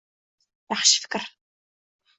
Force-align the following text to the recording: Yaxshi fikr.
Yaxshi 0.69 0.97
fikr. 1.03 1.23